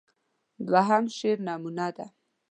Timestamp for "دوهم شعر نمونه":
0.67-1.87